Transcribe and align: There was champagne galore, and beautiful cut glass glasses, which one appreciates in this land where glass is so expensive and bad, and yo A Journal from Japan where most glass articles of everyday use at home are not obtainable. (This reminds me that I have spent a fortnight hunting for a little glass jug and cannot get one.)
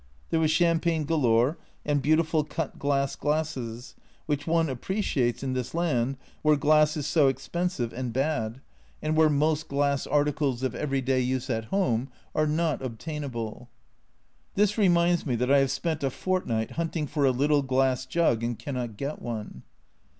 There 0.31 0.39
was 0.39 0.49
champagne 0.49 1.03
galore, 1.05 1.59
and 1.85 2.01
beautiful 2.01 2.43
cut 2.43 2.79
glass 2.79 3.15
glasses, 3.15 3.93
which 4.25 4.47
one 4.47 4.67
appreciates 4.67 5.43
in 5.43 5.53
this 5.53 5.75
land 5.75 6.17
where 6.41 6.55
glass 6.55 6.97
is 6.97 7.05
so 7.05 7.27
expensive 7.27 7.93
and 7.93 8.11
bad, 8.11 8.23
and 8.23 8.23
yo 8.23 8.29
A 8.31 8.41
Journal 8.47 8.65
from 8.65 9.11
Japan 9.11 9.15
where 9.15 9.29
most 9.29 9.67
glass 9.67 10.07
articles 10.07 10.63
of 10.63 10.73
everyday 10.73 11.19
use 11.19 11.51
at 11.51 11.65
home 11.65 12.09
are 12.33 12.47
not 12.47 12.81
obtainable. 12.81 13.69
(This 14.55 14.75
reminds 14.75 15.27
me 15.27 15.35
that 15.35 15.51
I 15.51 15.59
have 15.59 15.69
spent 15.69 16.03
a 16.03 16.09
fortnight 16.09 16.71
hunting 16.71 17.05
for 17.05 17.23
a 17.25 17.31
little 17.31 17.61
glass 17.61 18.07
jug 18.07 18.43
and 18.43 18.57
cannot 18.57 18.97
get 18.97 19.21
one.) 19.21 19.61